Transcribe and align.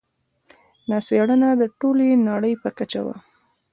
دا 0.89 0.97
څېړنه 1.07 1.49
د 1.61 1.63
ټولې 1.79 2.07
نړۍ 2.29 2.53
په 2.63 2.69
کچه 2.77 2.99
وه. 3.05 3.15